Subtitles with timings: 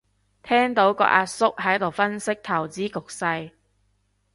[0.41, 3.51] 聽到個阿叔喺度分析投資局勢